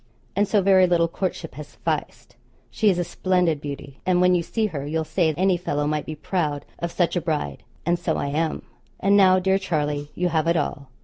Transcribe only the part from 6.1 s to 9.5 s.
proud of such a bride; and so I am. And now,